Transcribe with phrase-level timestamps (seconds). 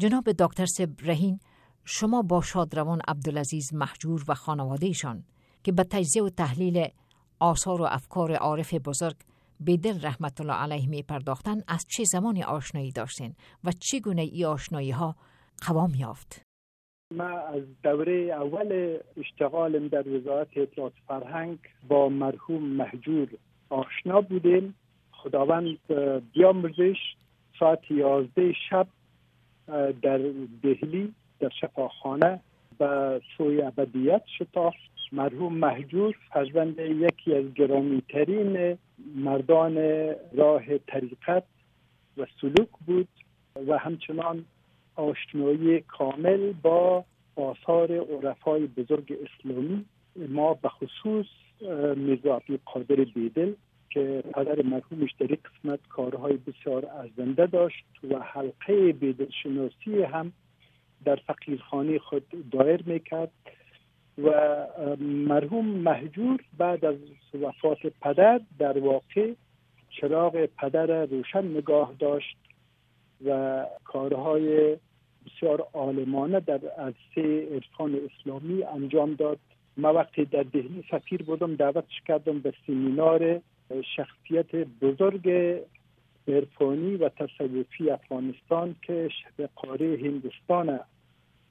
[0.00, 1.38] جناب دکتر سبرهین
[1.84, 5.24] شما با شادروان عبدالعزیز محجور و خانوادهشان
[5.64, 6.86] که به تجزیه و تحلیل
[7.40, 9.16] آثار و افکار عارف بزرگ
[9.66, 13.34] دل رحمت الله علیه می پرداختن از چه زمانی آشنایی داشتین
[13.64, 15.16] و چگونه ای آشنایی ها
[15.66, 16.42] قوام یافت؟
[17.14, 21.58] ما از دوره اول اشتغالم در وزارت اطلاعات فرهنگ
[21.88, 23.28] با مرحوم محجور
[23.70, 24.74] آشنا بودیم.
[25.12, 25.78] خداوند
[26.32, 26.96] بیامرزش
[27.60, 28.86] ساعت یازده شب
[30.02, 30.18] در
[30.62, 32.40] دهلی در شفاخانه
[32.78, 34.88] به سوی ابدیت شتافت.
[35.12, 38.78] مرحوم محجور فرزند یکی از گرامی ترین
[39.14, 39.76] مردان
[40.36, 41.44] راه طریقت
[42.16, 43.08] و سلوک بود
[43.68, 44.44] و همچنان
[44.96, 47.04] آشنایی کامل با
[47.36, 49.84] آثار عرفای بزرگ اسلامی.
[50.28, 51.26] ما به خصوص
[51.96, 53.52] میرزا قادر بیدل
[53.90, 60.32] که پدر مرحومش در این قسمت کارهای بسیار ارزنده داشت و حلقه بیدل شناسی هم
[61.04, 63.30] در فقیرخانه خود دایر می‌کرد
[64.24, 64.30] و
[65.00, 66.96] مرحوم محجور بعد از
[67.42, 69.32] وفات پدر در واقع
[69.90, 72.36] چراغ پدر روشن نگاه داشت
[73.24, 74.76] و کارهای
[75.26, 79.38] بسیار عالمانه در عرصه عرفان اسلامی انجام داد.
[79.76, 83.40] ما وقتی در دهلی سفیر بودم دعوتش کردم به سیمینار
[83.96, 85.28] شخصیت بزرگ
[86.28, 90.80] عرفانی و تصوفی افغانستان که شب قاره هندوستان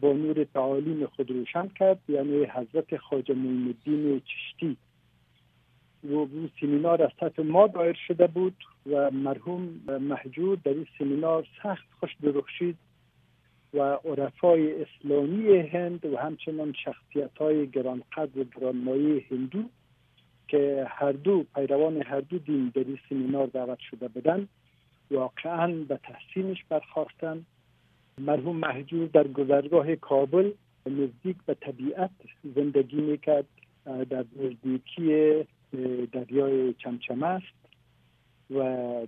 [0.00, 4.76] با نور تعالیم خود روشن کرد یعنی حضرت خواجه الدین چشتی.
[6.04, 11.46] و او سیمینار از طرف ما دایر شده بود و مرحوم محجور در این سیمینار
[11.62, 12.76] سخت خوش درخشید
[13.74, 19.64] و عرفای اسلامی هند و همچنان شخصیت های گرانقدر و گرانمایه هندو
[20.50, 24.48] که هر دو پیروان هر دو دین در این سیمینار دعوت شده بودند
[25.10, 27.46] واقعا به تحسینش برخواستند
[28.18, 30.52] مرحوم محجور در گذرگاه کابل
[30.86, 32.10] نزدیک به طبیعت
[32.54, 33.46] زندگی می‌کرد
[34.10, 35.34] در نزدیکی
[36.12, 37.60] دریای چمچم است
[38.50, 38.62] و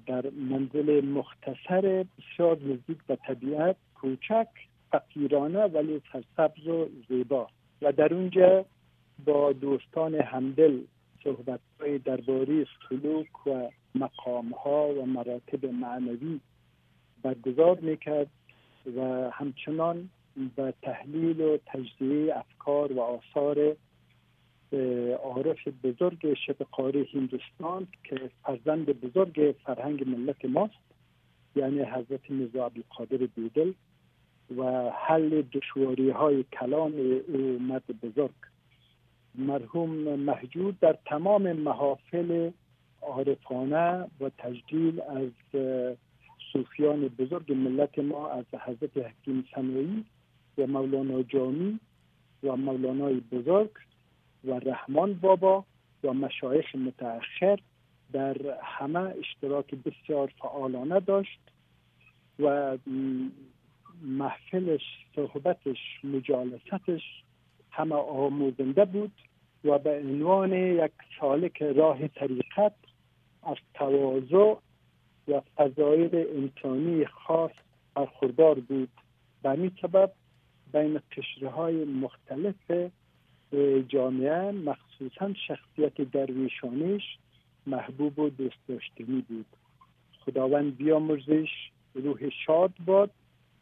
[0.06, 4.48] در منزل مختصر بسیار نزدیک به طبیعت کوچک
[4.92, 7.48] فقیرانه ولی سرسبز و زیبا.
[7.82, 8.64] و در اونجا
[9.24, 10.78] با دوستان همدل
[11.25, 16.41] صحبت های درباره سلوک و مقام ها و مراتب معنوی
[17.22, 18.31] برگزار می‌کرد
[18.97, 20.09] و همچنان
[20.56, 23.77] به تحلیل و تجزیه افکار و آثار
[25.22, 30.75] عارف بزرگ شب قاره هندوستان که فرزند بزرگ فرهنگ ملت ماست
[31.56, 33.72] یعنی حضرت میرزا عبدالقادر بیدل
[34.56, 36.93] و حل دشواری های کلام
[37.28, 38.34] او مرد بزرگ.
[39.34, 42.50] مرحوم محجود در تمام محافل
[43.03, 45.31] عارفانه و تجدیل از
[46.53, 50.04] صوفیان بزرگ ملت ما از حضرت حکیم سنوی
[50.59, 51.81] و مولانا جامی
[52.42, 53.71] و مولانای بزرگ
[54.44, 55.65] و رحمان بابا
[56.04, 57.59] و مشایخ متأخر
[58.12, 61.41] در همه اشتراک بسیار فعالانه داشت
[62.38, 62.78] و
[64.03, 64.82] محفلش
[65.16, 67.22] صحبتش مجالستش
[67.72, 69.12] همه آموزنده بود
[69.65, 72.75] و به عنوان یک سالک راه طریقت
[73.43, 74.55] از تواضع
[75.28, 77.50] و فضایل انسانی خاص
[77.94, 78.88] برخوردار بود.
[79.43, 80.12] به این سبب
[80.72, 82.91] بین قشره های مختلف
[83.89, 87.19] جامعه مخصوصا شخصیت درویشانش
[87.66, 89.47] محبوب و دوست داشتنی بود.
[90.25, 91.49] خداوند بیامرزش
[91.94, 93.10] روح شاد باد.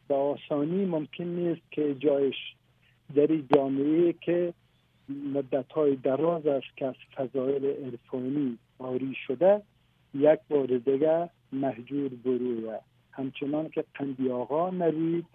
[0.07, 2.35] به آسانی ممکن نیست که جایش
[3.15, 4.53] در جامعه که
[5.33, 9.61] مدت های دراز است که از فضایل عرفانی آری شده
[10.13, 12.77] یک بار دیگه محجور بروه
[13.11, 15.25] همچنان که قندی آقا نوید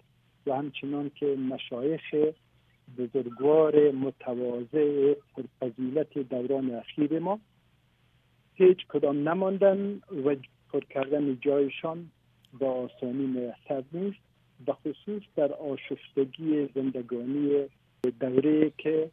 [0.47, 2.15] و همچنان که مشایخ
[2.97, 7.39] بزرگوار متواضع پرفضیلت دوران اخیر ما
[8.55, 10.35] هیچ کدام نماندن و
[10.73, 12.11] پر کردن جایشان
[12.59, 14.26] با آسانی میسر نیست.
[14.65, 17.65] به خصوص در آشفتگی زندگانی
[18.19, 19.11] دوره که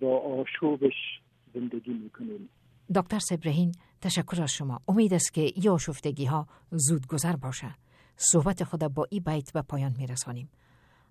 [0.00, 1.20] با آشوبش
[1.54, 2.48] زندگی می‌کنیم.
[2.94, 4.80] دکتر سبرهین تشکر از شما.
[4.88, 7.74] امید است که ای آشفتگی ها زود گذر باشه
[8.16, 10.48] صحبت خود با ای بیت به پایان میرسانیم.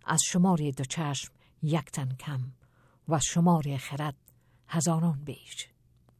[0.05, 1.33] از شمار دو چشم
[1.63, 2.39] یک تن کم
[3.09, 4.15] و شمار خرد
[4.67, 5.67] هزاران بیش.